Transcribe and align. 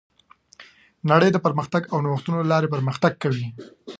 نړۍ 1.11 1.29
د 1.33 1.37
پرمختګ 1.45 1.81
او 1.93 1.97
نوښت 2.05 2.25
له 2.29 2.37
لارې 2.51 2.71
پرمختګ 2.75 3.13
کوي. 3.23 3.47